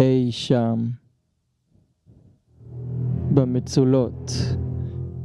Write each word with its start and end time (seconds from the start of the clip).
אי 0.00 0.32
שם, 0.32 0.86
במצולות, 3.34 4.32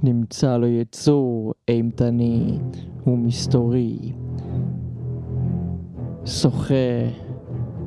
נמצא 0.04 0.57
לו 0.57 0.68
יצור 0.68 1.54
אימתני 1.68 2.60
ומסתורי. 3.07 3.98
שוחה 6.25 6.74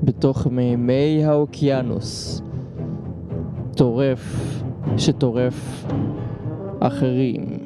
בתוך 0.03 0.47
מימי 0.47 1.25
האוקיינוס, 1.25 2.43
טורף 3.77 4.63
שטורף 4.97 5.87
אחרים. 6.81 7.59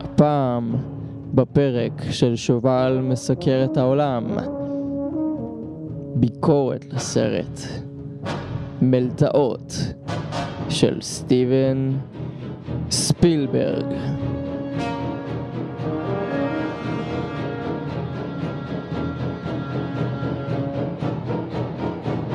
הפעם 0.00 0.74
בפרק 1.34 2.02
של 2.10 2.36
שובל 2.36 3.00
מסקר 3.02 3.64
את 3.64 3.76
העולם, 3.76 4.26
ביקורת 6.20 6.84
לסרט 6.92 7.60
מלטעות 8.82 9.72
של 10.68 11.02
סטיבן 11.02 11.90
ספילברג. 12.90 13.84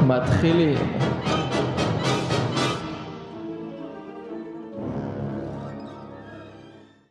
מתחילים. 0.08 0.78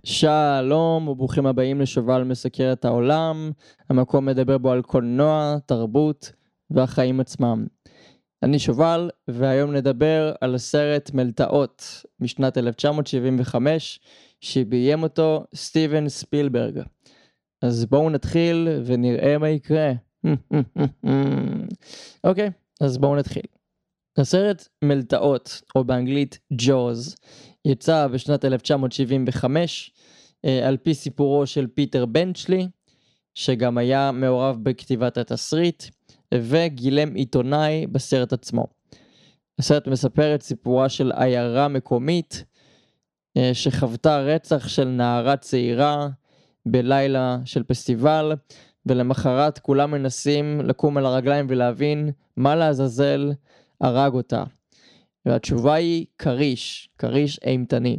שלום 0.05 1.09
וברוכים 1.09 1.47
הבאים 1.47 1.81
לשובל 1.81 2.25
מסקר 2.25 2.73
את 2.73 2.85
העולם, 2.85 3.51
המקום 3.91 4.27
מדבר 4.27 4.59
בו 4.59 4.71
על 4.71 4.83
קולנוע, 4.83 5.57
תרבות 5.67 6.33
והחיים 6.71 7.21
עצמם. 7.21 7.67
אני 8.43 8.59
שובל 8.59 9.11
והיום 9.29 9.73
נדבר 9.73 10.33
על 10.41 10.55
הסרט 10.55 11.11
מלטעות 11.15 12.05
משנת 12.21 12.59
1975 12.59 14.01
שביים 14.41 15.03
אותו 15.03 15.45
סטיבן 15.55 16.09
ספילברג. 16.09 16.81
אז 17.63 17.85
בואו 17.85 18.11
נתחיל 18.11 18.69
ונראה 18.85 19.39
מה 19.39 19.49
יקרה. 19.49 19.93
אוקיי, 22.25 22.49
okay, 22.49 22.51
אז 22.81 22.99
בואו 22.99 23.17
נתחיל. 23.17 23.43
הסרט 24.19 24.69
מלטעות, 24.85 25.63
או 25.77 25.85
באנגלית 25.85 26.39
ג'וז, 26.53 27.17
יצא 27.65 28.07
בשנת 28.07 28.45
1975 28.45 29.91
אה, 30.45 30.69
על 30.69 30.77
פי 30.77 30.95
סיפורו 30.95 31.47
של 31.47 31.67
פיטר 31.67 32.07
בנצ'לי, 32.07 32.69
שגם 33.35 33.79
היה 33.79 34.13
מעורב 34.13 34.59
בכתיבת 34.63 35.19
התסריט, 35.19 35.85
וגילם 36.41 37.15
עיתונאי 37.15 37.87
בסרט 37.87 38.33
עצמו. 38.33 38.67
הסרט 39.59 39.87
מספר 39.87 40.35
את 40.35 40.43
סיפורה 40.43 40.89
של 40.89 41.13
עיירה 41.13 41.69
מקומית 41.69 42.45
אה, 43.37 43.51
שחוותה 43.53 44.19
רצח 44.19 44.69
של 44.69 44.85
נערה 44.85 45.37
צעירה 45.37 46.09
בלילה 46.67 47.39
של 47.45 47.63
פסטיבל, 47.63 48.33
ולמחרת 48.87 49.59
כולם 49.59 49.91
מנסים 49.91 50.61
לקום 50.61 50.97
על 50.97 51.07
הרגליים 51.07 51.47
ולהבין 51.49 52.11
מה 52.37 52.57
לעזאזל 52.57 53.33
הרג 53.81 54.15
אותה. 54.15 54.45
והתשובה 55.27 55.75
היא 55.75 56.07
כריש, 56.19 56.91
כריש 56.99 57.39
אימתני. 57.45 57.99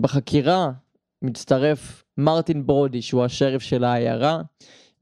בחקירה 0.00 0.70
מצטרף 1.22 2.04
מרטין 2.18 2.66
ברודי 2.66 3.02
שהוא 3.02 3.24
השריף 3.24 3.62
של 3.62 3.84
העיירה 3.84 4.42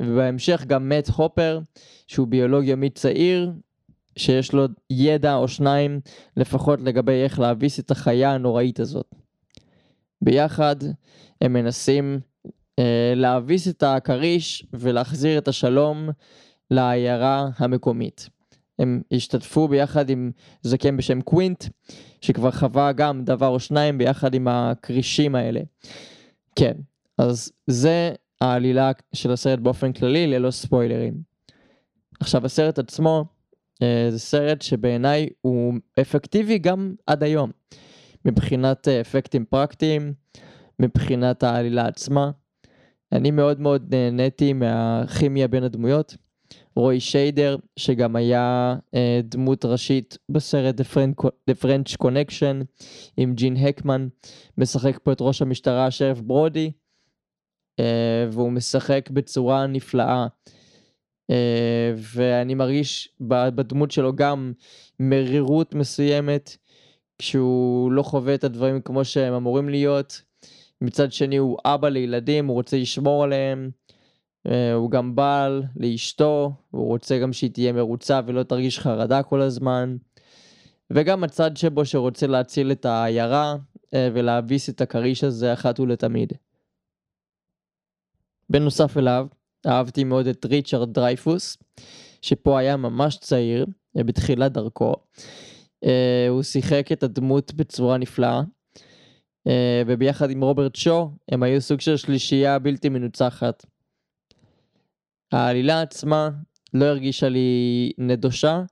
ובהמשך 0.00 0.64
גם 0.66 0.88
מאט 0.88 1.08
הופר 1.08 1.60
שהוא 2.06 2.28
ביולוג 2.28 2.64
ימי 2.66 2.90
צעיר 2.90 3.52
שיש 4.16 4.52
לו 4.52 4.64
ידע 4.90 5.34
או 5.34 5.48
שניים 5.48 6.00
לפחות 6.36 6.80
לגבי 6.80 7.12
איך 7.12 7.40
להביס 7.40 7.80
את 7.80 7.90
החיה 7.90 8.34
הנוראית 8.34 8.80
הזאת. 8.80 9.14
ביחד 10.22 10.76
הם 11.40 11.52
מנסים 11.52 12.20
אה, 12.78 13.12
להביס 13.16 13.68
את 13.68 13.82
הכריש 13.82 14.66
ולהחזיר 14.72 15.38
את 15.38 15.48
השלום 15.48 16.08
לעיירה 16.70 17.48
המקומית. 17.58 18.28
הם 18.78 19.02
השתתפו 19.12 19.68
ביחד 19.68 20.10
עם 20.10 20.30
זקן 20.62 20.96
בשם 20.96 21.20
קווינט, 21.20 21.64
שכבר 22.20 22.50
חווה 22.50 22.92
גם 22.92 23.24
דבר 23.24 23.48
או 23.48 23.60
שניים 23.60 23.98
ביחד 23.98 24.34
עם 24.34 24.48
הכרישים 24.48 25.34
האלה. 25.34 25.60
כן, 26.56 26.72
אז 27.18 27.52
זה 27.66 28.14
העלילה 28.44 28.92
של 29.12 29.32
הסרט 29.32 29.58
באופן 29.58 29.92
כללי, 29.92 30.26
ללא 30.26 30.50
ספוילרים. 30.50 31.14
עכשיו, 32.20 32.46
הסרט 32.46 32.78
עצמו, 32.78 33.24
אה, 33.82 34.06
זה 34.10 34.18
סרט 34.18 34.62
שבעיניי 34.62 35.28
הוא 35.40 35.74
אפקטיבי 36.00 36.58
גם 36.58 36.94
עד 37.06 37.22
היום, 37.22 37.50
מבחינת 38.24 38.88
אה, 38.88 39.00
אפקטים 39.00 39.44
פרקטיים, 39.44 40.14
מבחינת 40.80 41.42
העלילה 41.42 41.86
עצמה. 41.86 42.30
אני 43.12 43.30
מאוד 43.30 43.60
מאוד 43.60 43.94
נהניתי 43.94 44.52
מהכימיה 44.52 45.48
בין 45.48 45.62
הדמויות. 45.62 46.16
רוי 46.76 47.00
שיידר, 47.00 47.56
שגם 47.76 48.16
היה 48.16 48.76
אה, 48.94 49.20
דמות 49.24 49.64
ראשית 49.64 50.18
בסרט 50.28 50.80
The 51.50 51.54
French 51.62 52.04
Connection 52.04 52.82
עם 53.16 53.34
ג'ין 53.34 53.56
הקמן, 53.56 54.08
משחק 54.58 54.98
פה 55.02 55.12
את 55.12 55.18
ראש 55.20 55.42
המשטרה 55.42 55.86
השריף 55.86 56.20
ברודי, 56.20 56.72
והוא 58.30 58.52
משחק 58.52 59.10
בצורה 59.10 59.66
נפלאה. 59.66 60.26
אה, 61.30 61.92
ואני 61.96 62.54
מרגיש 62.54 63.08
בדמות 63.20 63.90
שלו 63.90 64.16
גם 64.16 64.52
מרירות 65.00 65.74
מסוימת, 65.74 66.56
כשהוא 67.18 67.92
לא 67.92 68.02
חווה 68.02 68.34
את 68.34 68.44
הדברים 68.44 68.80
כמו 68.80 69.04
שהם 69.04 69.34
אמורים 69.34 69.68
להיות. 69.68 70.22
מצד 70.80 71.12
שני 71.12 71.36
הוא 71.36 71.58
אבא 71.64 71.88
לילדים, 71.88 72.46
הוא 72.46 72.54
רוצה 72.54 72.76
לשמור 72.76 73.24
עליהם. 73.24 73.70
אה, 74.46 74.72
הוא 74.72 74.90
גם 74.90 75.16
בעל 75.16 75.62
לאשתו, 75.76 76.52
הוא 76.70 76.86
רוצה 76.86 77.18
גם 77.18 77.32
שהיא 77.32 77.50
תהיה 77.50 77.72
מרוצה 77.72 78.20
ולא 78.26 78.42
תרגיש 78.42 78.78
חרדה 78.78 79.22
כל 79.22 79.40
הזמן. 79.40 79.96
וגם 80.90 81.24
הצד 81.24 81.56
שבו 81.56 81.84
שרוצה 81.84 82.26
להציל 82.26 82.72
את 82.72 82.84
העיירה 82.84 83.56
אה, 83.94 84.08
ולהביס 84.14 84.68
את 84.68 84.80
הכריש 84.80 85.24
הזה 85.24 85.52
אחת 85.52 85.80
ולתמיד. 85.80 86.32
בנוסף 88.50 88.96
אליו, 88.96 89.26
אהבתי 89.66 90.04
מאוד 90.04 90.26
את 90.26 90.44
ריצ'רד 90.44 90.92
דרייפוס, 90.92 91.56
שפה 92.22 92.58
היה 92.58 92.76
ממש 92.76 93.16
צעיר, 93.16 93.66
בתחילת 93.96 94.52
דרכו. 94.52 94.94
הוא 96.28 96.42
שיחק 96.42 96.92
את 96.92 97.02
הדמות 97.02 97.54
בצורה 97.54 97.98
נפלאה, 97.98 98.42
וביחד 99.86 100.30
עם 100.30 100.42
רוברט 100.42 100.76
שו, 100.76 101.10
הם 101.28 101.42
היו 101.42 101.60
סוג 101.60 101.80
של 101.80 101.96
שלישייה 101.96 102.58
בלתי 102.58 102.88
מנוצחת. 102.88 103.66
העלילה 105.32 105.82
עצמה 105.82 106.30
לא 106.74 106.84
הרגישה 106.84 107.28
לי 107.28 107.92
נדושה 107.98 108.62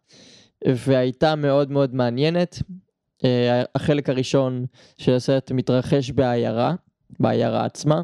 והייתה 0.69 1.37
מאוד 1.37 1.71
מאוד 1.71 1.95
מעניינת. 1.95 2.63
אה, 3.25 3.63
החלק 3.75 4.09
הראשון 4.09 4.67
של 4.99 5.13
הסרט 5.13 5.53
מתרחש 5.53 6.11
בעיירה, 6.11 6.75
בעיירה 7.21 7.65
עצמה, 7.65 8.03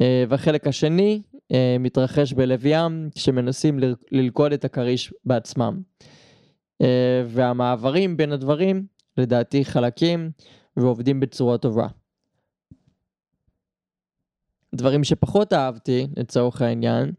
והחלק 0.00 0.66
השני 0.66 1.22
אה, 1.52 1.76
מתרחש 1.80 2.32
בלב 2.32 2.66
ים 2.66 3.08
שמנסים 3.14 3.78
ללכוד 4.12 4.52
את 4.52 4.64
הכריש 4.64 5.14
בעצמם. 5.24 5.80
והמעברים 7.26 8.16
בין 8.16 8.32
הדברים 8.32 8.86
לדעתי 9.16 9.64
חלקים 9.64 10.30
ועובדים 10.76 11.20
בצורה 11.20 11.58
טובה. 11.58 11.86
דברים 14.74 15.04
שפחות 15.04 15.52
אהבתי 15.52 16.06
לצורך 16.16 16.62
העניין 16.62 17.12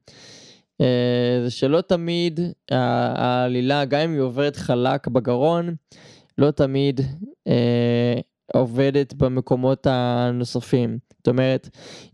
אה, 0.81 1.39
זה 1.44 1.51
שלא 1.51 1.81
תמיד 1.81 2.39
העלילה 2.71 3.86
גם 3.86 4.00
אם 4.00 4.12
היא 4.12 4.21
עוברת 4.21 4.56
חלק 4.56 5.07
בגרון 5.07 5.75
לא 6.38 6.51
תמיד 6.51 7.01
אה, 7.47 8.19
עובדת 8.54 9.13
במקומות 9.13 9.88
הנוספים 9.90 10.98
זאת 11.24 11.28
אומרת 11.28 11.69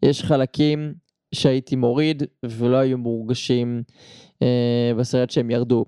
יש 0.06 0.24
חלקים 0.24 0.94
שהייתי 1.36 1.76
מוריד 1.76 2.24
ולא 2.46 2.78
היו 2.78 2.98
מורגשים 2.98 3.84
אה, 4.42 4.92
בסרט 5.00 5.30
שהם 5.30 5.50
ירדו. 5.52 5.86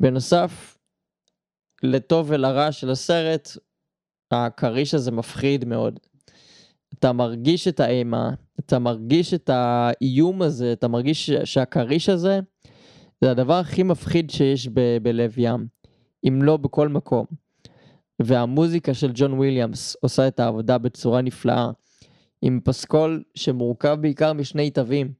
בנוסף 0.00 0.78
לטוב 1.82 2.26
ולרע 2.30 2.72
של 2.72 2.90
הסרט 2.90 3.48
הכריש 4.30 4.94
הזה 4.94 5.10
מפחיד 5.10 5.64
מאוד. 5.64 6.00
אתה 6.94 7.12
מרגיש 7.12 7.68
את 7.68 7.80
האימה, 7.80 8.30
אתה 8.60 8.78
מרגיש 8.78 9.34
את 9.34 9.50
האיום 9.52 10.42
הזה, 10.42 10.72
אתה 10.72 10.88
מרגיש 10.88 11.30
שהכריש 11.30 12.08
הזה 12.08 12.40
זה 13.20 13.30
הדבר 13.30 13.54
הכי 13.54 13.82
מפחיד 13.82 14.30
שיש 14.30 14.68
ב- 14.68 14.98
בלב 15.02 15.34
ים, 15.38 15.66
אם 16.28 16.42
לא 16.42 16.56
בכל 16.56 16.88
מקום. 16.88 17.26
והמוזיקה 18.22 18.94
של 18.94 19.10
ג'ון 19.14 19.32
וויליאמס 19.32 19.96
עושה 20.00 20.28
את 20.28 20.40
העבודה 20.40 20.78
בצורה 20.78 21.22
נפלאה, 21.22 21.70
עם 22.42 22.60
פסקול 22.64 23.22
שמורכב 23.34 23.98
בעיקר 24.00 24.32
משני 24.32 24.70
תווים. 24.70 25.12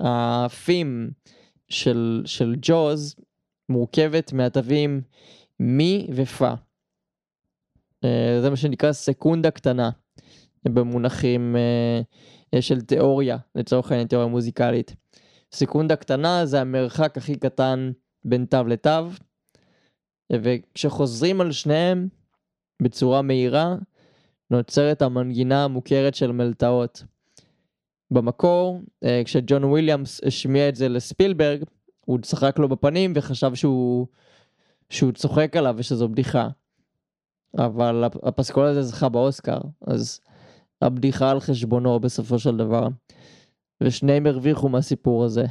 הפים 0.00 1.10
של, 1.68 2.22
של 2.24 2.54
ג'וז 2.62 3.16
מורכבת 3.68 4.32
מהתווים 4.32 5.02
מי 5.60 6.06
ופה. 6.14 6.52
אה, 8.04 8.38
זה 8.40 8.50
מה 8.50 8.56
שנקרא 8.56 8.92
סקונדה 8.92 9.50
קטנה 9.50 9.90
במונחים 10.64 11.56
אה, 12.54 12.62
של 12.62 12.80
תיאוריה, 12.80 13.36
לצורך 13.54 13.90
העניין 13.90 14.08
תיאוריה 14.08 14.28
מוזיקלית. 14.28 14.94
סקונדה 15.52 15.96
קטנה 15.96 16.46
זה 16.46 16.60
המרחק 16.60 17.18
הכי 17.18 17.36
קטן 17.36 17.92
בין 18.24 18.44
תו 18.44 18.64
לתו, 18.64 19.08
וכשחוזרים 20.32 21.40
על 21.40 21.52
שניהם 21.52 22.08
בצורה 22.82 23.22
מהירה, 23.22 23.74
נוצרת 24.50 25.02
המנגינה 25.02 25.64
המוכרת 25.64 26.14
של 26.14 26.32
מלטעות. 26.32 27.04
במקור, 28.10 28.80
אה, 29.04 29.22
כשג'ון 29.24 29.64
וויליאמס 29.64 30.20
השמיע 30.24 30.68
את 30.68 30.76
זה 30.76 30.88
לספילברג, 30.88 31.64
הוא 32.00 32.18
צחק 32.22 32.58
לו 32.58 32.68
בפנים 32.68 33.12
וחשב 33.16 33.54
שהוא, 33.54 34.06
שהוא 34.90 35.12
צוחק 35.12 35.56
עליו 35.56 35.74
ושזו 35.78 36.08
בדיחה. 36.08 36.48
אבל 37.58 38.04
הפסקול 38.22 38.64
הזה 38.66 38.82
זכה 38.82 39.08
באוסקר, 39.08 39.58
אז 39.86 40.20
הבדיחה 40.82 41.30
על 41.30 41.40
חשבונו 41.40 42.00
בסופו 42.00 42.38
של 42.38 42.56
דבר. 42.56 42.88
ושניהם 43.80 44.26
הרוויחו 44.26 44.68
מהסיפור 44.68 45.24
הזה. 45.24 45.44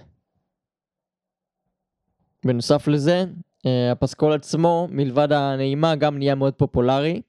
בנוסף 2.46 2.88
לזה, 2.88 3.26
הפסקול 3.66 4.34
עצמו, 4.34 4.88
מלבד 4.92 5.32
הנעימה, 5.32 5.96
גם 5.96 6.18
נהיה 6.18 6.36
מאוד 6.36 6.54
פופולרי. 6.54 7.22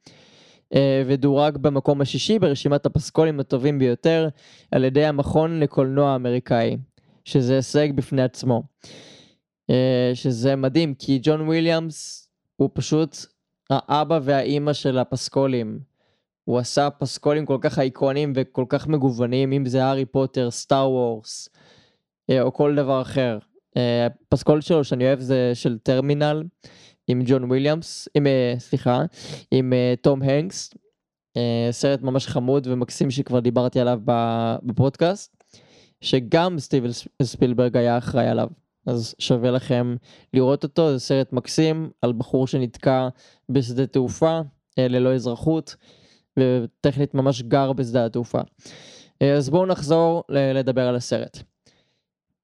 אה, 0.74 1.02
ודורג 1.06 1.56
במקום 1.56 2.00
השישי 2.00 2.38
ברשימת 2.38 2.86
הפסקולים 2.86 3.40
הטובים 3.40 3.78
ביותר 3.78 4.28
על 4.72 4.84
ידי 4.84 5.04
המכון 5.04 5.60
לקולנוע 5.60 6.10
האמריקאי, 6.10 6.76
שזה 7.24 7.56
הישג 7.56 7.92
בפני 7.94 8.22
עצמו. 8.22 8.62
אה, 9.70 10.10
שזה 10.14 10.56
מדהים, 10.56 10.94
כי 10.94 11.18
ג'ון 11.22 11.40
וויליאמס 11.40 12.28
הוא 12.56 12.70
פשוט 12.72 13.16
האבא 13.70 14.20
והאימא 14.22 14.72
של 14.72 14.98
הפסקולים. 14.98 15.80
הוא 16.44 16.58
עשה 16.58 16.90
פסקולים 16.90 17.46
כל 17.46 17.58
כך 17.60 17.78
אייקוניים 17.78 18.32
וכל 18.36 18.64
כך 18.68 18.88
מגוונים, 18.88 19.52
אם 19.52 19.66
זה 19.66 19.84
הארי 19.84 20.04
פוטר, 20.04 20.50
Star 20.50 20.90
Wars, 20.90 21.48
אה, 22.30 22.42
או 22.42 22.52
כל 22.52 22.74
דבר 22.74 23.02
אחר. 23.02 23.38
הפסקול 23.76 24.61
שלו 24.61 24.84
שאני 24.84 25.06
אוהב 25.06 25.20
זה 25.20 25.50
של 25.55 25.78
טרמינל, 25.78 26.43
עם 27.11 27.22
ג'ון 27.26 27.44
וויליאמס, 27.44 28.08
עם, 28.14 28.26
אה, 28.26 28.55
סליחה, 28.58 29.02
עם 29.50 29.72
אה, 29.72 29.94
תום 30.02 30.22
הנקס, 30.22 30.75
אה, 31.37 31.69
סרט 31.70 32.02
ממש 32.02 32.26
חמוד 32.26 32.67
ומקסים 32.67 33.11
שכבר 33.11 33.40
דיברתי 33.40 33.81
עליו 33.81 34.00
בפודקאסט, 34.62 35.44
שגם 36.00 36.58
סטיבל 36.58 36.90
ספילברג 37.22 37.76
היה 37.76 37.99
אחראי 37.99 38.26
עליו. 38.28 38.49
אז 38.87 39.14
שווה 39.19 39.50
לכם 39.50 39.96
לראות 40.34 40.62
אותו, 40.62 40.93
זה 40.93 40.99
סרט 40.99 41.32
מקסים 41.32 41.90
על 42.02 42.12
בחור 42.12 42.46
שנתקע 42.46 43.08
בשדה 43.49 43.87
תעופה 43.87 44.40
ללא 44.78 45.14
אזרחות, 45.14 45.76
וטכנית 46.38 47.14
ממש 47.14 47.43
גר 47.43 47.73
בשדה 47.73 48.06
התעופה. 48.06 48.40
אז 49.20 49.50
בואו 49.50 49.66
נחזור 49.66 50.25
לדבר 50.28 50.88
על 50.88 50.96
הסרט. 50.96 51.38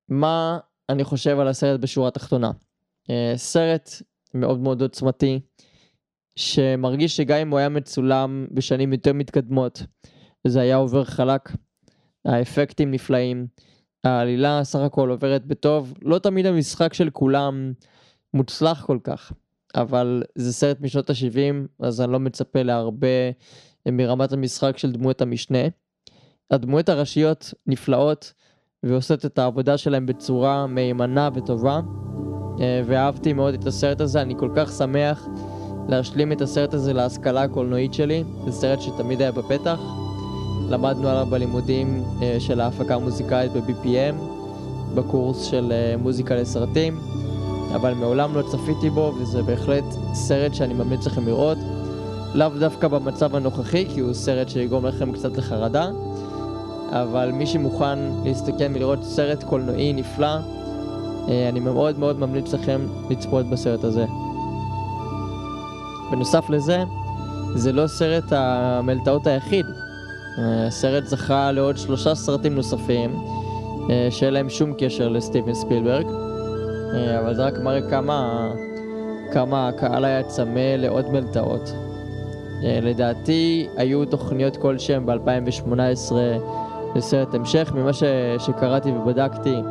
מה 0.09 0.59
אני 0.89 1.05
חושב 1.05 1.39
על 1.39 1.49
הסרט 1.49 1.81
בשורה 1.81 2.09
התחתונה? 2.09 2.51
סרט 3.37 3.91
מאוד 4.35 4.59
מאוד 4.61 4.83
עוצמתי, 4.83 5.41
שמרגיש 6.37 7.17
שגם 7.17 7.39
אם 7.39 7.51
הוא 7.51 7.59
היה 7.59 7.69
מצולם 7.69 8.47
בשנים 8.53 8.93
יותר 8.93 9.13
מתקדמות, 9.13 9.83
זה 10.47 10.61
היה 10.61 10.77
עובר 10.77 11.05
חלק, 11.05 11.53
האפקטים 12.25 12.91
נפלאים, 12.91 13.47
העלילה 14.05 14.65
סך 14.65 14.79
הכל 14.79 15.11
עוברת 15.11 15.47
בטוב, 15.47 15.95
לא 16.03 16.19
תמיד 16.19 16.47
המשחק 16.47 16.95
של 16.95 17.11
כולם 17.11 17.73
מוצלח 18.35 18.85
כל 18.87 18.99
כך, 19.05 19.33
אבל 19.75 20.23
זה 20.35 20.53
סרט 20.53 20.81
משנות 20.81 21.11
ה-70, 21.11 21.87
אז 21.87 22.01
אני 22.01 22.13
לא 22.13 22.21
מצפה 22.21 22.63
להרבה 22.63 23.31
מרמת 23.89 24.33
המשחק 24.33 24.79
של 24.79 24.93
דמויות 24.93 25.21
המשנה. 25.21 25.59
הדמויות 26.51 26.89
הראשיות 26.89 27.55
נפלאות 27.67 28.33
ועושות 28.89 29.25
את 29.25 29.39
העבודה 29.39 29.79
שלהם 29.79 30.07
בצורה 30.07 30.67
מהימנה 30.67 31.29
וטובה. 31.35 31.81
אה, 32.61 32.83
ואהבתי 32.87 33.33
מאוד 33.33 33.55
את 33.55 33.67
הסרט 33.67 34.01
הזה, 34.01 34.23
אני 34.23 34.35
כל 34.39 34.51
כך 34.57 34.73
שמח 34.73 35.29
להשלים 35.89 36.33
את 36.33 36.41
הסרט 36.41 36.75
הזה 36.75 36.93
להשכלה 36.93 37.43
הקולנועית 37.43 37.95
שלי, 37.95 38.25
זה 38.45 38.53
סרט 38.53 38.81
שתמיד 38.81 39.21
היה 39.21 39.33
בפתח. 39.33 39.81
למדנו 40.69 41.09
עליו 41.09 41.27
בלימודים 41.31 42.05
אה, 42.23 42.37
של 42.41 42.61
ההפקה 42.61 42.95
המוזיקלית 42.95 43.53
ב-BPM, 43.53 44.15
בקורס 44.95 45.43
של 45.43 45.73
אה, 45.73 45.97
מוזיקה 45.97 46.35
לסרטים, 46.35 46.99
אבל 47.75 47.95
מעולם 47.95 48.35
לא 48.35 48.43
צפיתי 48.43 48.91
בו, 48.91 49.13
וזה 49.21 49.43
בהחלט 49.43 49.85
סרט 50.15 50.55
שאני 50.55 50.75
ממליץ 50.75 51.07
לכם 51.07 51.27
לראות. 51.27 51.59
לאו 52.35 52.49
דווקא 52.49 52.89
במצב 52.89 53.37
הנוכחי, 53.37 53.87
כי 53.95 54.01
הוא 54.01 54.15
סרט 54.15 54.49
שיגרום 54.49 54.87
לכם 54.87 55.13
קצת 55.13 55.37
לחרדה, 55.37 55.91
אבל 56.91 57.31
מי 57.33 57.47
שמוכן 57.47 57.99
להסתכל 58.25 58.65
ולראות 58.75 59.03
סרט 59.03 59.43
קולנועי 59.43 59.93
נפלא, 59.93 60.37
אה, 61.29 61.49
אני 61.49 61.61
מאוד 61.61 61.99
מאוד 61.99 62.19
ממליץ 62.19 62.53
לכם 62.53 62.87
לצפות 63.11 63.47
בסרט 63.47 63.85
הזה. 63.85 64.05
בנוסף 66.11 66.51
לזה, 66.51 66.85
זה 67.55 67.73
לא 67.73 67.87
סרט 67.87 68.25
המלטעות 68.31 69.27
היחיד. 69.27 69.67
הסרט 70.39 71.03
אה, 71.03 71.09
זכה 71.09 71.53
לעוד 71.53 71.77
שלושה 71.77 72.15
סרטים 72.15 72.55
נוספים, 72.55 73.17
אה, 73.91 74.09
שאין 74.11 74.35
להם 74.35 74.49
שום 74.49 74.73
קשר 74.79 75.09
לסטיבן 75.09 75.55
ספילברג, 75.55 76.07
אבל 77.21 77.35
זה 77.35 77.45
רק 77.45 77.59
מראה 77.59 77.91
כמה, 77.91 78.49
כמה 79.33 79.69
הקהל 79.69 80.05
היה 80.05 80.23
צמא 80.23 80.75
לעוד 80.79 81.11
מלתעות. 81.11 81.73
לדעתי 82.63 83.69
היו 83.77 84.05
תוכניות 84.05 84.57
כלשהם 84.57 85.07
ב-2018 85.07 86.13
לסרט 86.97 87.35
המשך, 87.35 87.73
ממה 87.75 87.93
ש... 87.93 88.03
שקראתי 88.39 88.91
ובדקתי. 88.91 89.63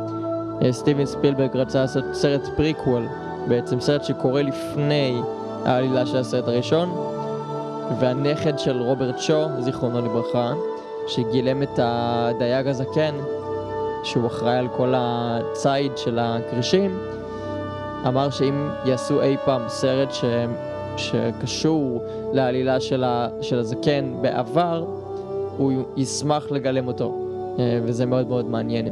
אה, 0.62 0.72
סטיבן 0.72 1.04
ספילברג 1.06 1.56
רצה 1.56 1.80
לעשות 1.80 2.04
סרט 2.12 2.40
פריקוול, 2.56 3.06
בעצם 3.48 3.80
סרט 3.80 4.04
שקורה 4.04 4.42
לפני 4.42 5.20
העלילה 5.64 6.06
של 6.06 6.16
הסרט 6.16 6.48
הראשון, 6.48 6.90
והנכד 8.00 8.58
של 8.58 8.82
רוברט 8.82 9.18
שו, 9.18 9.42
זיכרונו 9.60 10.00
לברכה, 10.00 10.52
שגילם 11.08 11.62
את 11.62 11.78
הדייג 11.82 12.66
הזקן, 12.66 13.14
שהוא 14.04 14.26
אחראי 14.26 14.56
על 14.56 14.68
כל 14.76 14.94
הציד 14.96 15.98
של 15.98 16.18
הכרישים, 16.18 16.98
אמר 18.06 18.30
שאם 18.30 18.68
יעשו 18.84 19.22
אי 19.22 19.36
פעם 19.44 19.62
סרט 19.68 20.12
ש... 20.12 20.24
שקשור 20.96 22.04
לעלילה 22.32 22.80
של, 22.80 23.04
ה... 23.04 23.28
של 23.40 23.58
הזקן 23.58 24.14
בעבר, 24.22 24.84
הוא 25.56 25.72
ישמח 25.96 26.50
לגלם 26.50 26.88
אותו, 26.88 27.14
אה, 27.58 27.80
וזה 27.82 28.06
מאוד 28.06 28.28
מאוד 28.28 28.46
מעניין. 28.46 28.88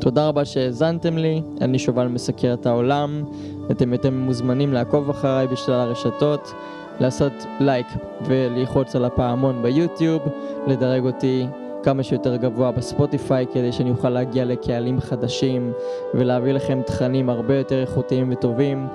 תודה 0.00 0.28
רבה 0.28 0.44
שהאזנתם 0.44 1.18
לי, 1.18 1.42
אני 1.60 1.78
שובל 1.78 2.08
מסקר 2.08 2.54
את 2.54 2.66
העולם, 2.66 3.24
אתם 3.70 3.92
יותר 3.92 4.10
מוזמנים 4.10 4.72
לעקוב 4.72 5.10
אחריי 5.10 5.46
בשלל 5.46 5.74
הרשתות, 5.74 6.52
לעשות 7.00 7.32
לייק 7.60 7.86
וללחוץ 8.26 8.96
על 8.96 9.04
הפעמון 9.04 9.62
ביוטיוב, 9.62 10.22
לדרג 10.66 11.04
אותי 11.04 11.46
כמה 11.82 12.02
שיותר 12.02 12.36
גבוה 12.36 12.72
בספוטיפיי 12.72 13.46
כדי 13.52 13.72
שאני 13.72 13.90
אוכל 13.90 14.10
להגיע 14.10 14.44
לקהלים 14.44 15.00
חדשים 15.00 15.72
ולהביא 16.14 16.52
לכם 16.52 16.80
תכנים 16.86 17.30
הרבה 17.30 17.56
יותר 17.56 17.80
איכותיים 17.80 18.32
וטובים 18.32 18.86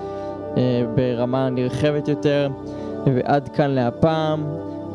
אה, 0.58 0.84
ברמה 0.96 1.50
נרחבת 1.50 2.08
יותר. 2.08 2.50
ועד 3.06 3.50
כאן 3.50 3.72
להפעם, 3.72 4.44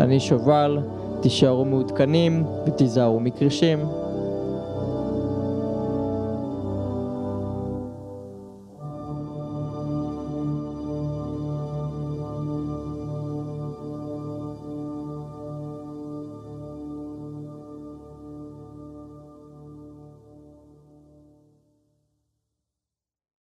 אני 0.01 0.21
שובל, 0.21 0.79
תישארו 1.21 1.65
מעודכנים 1.65 2.45
ותיזהרו 2.67 3.21
מקרישים. 3.21 3.79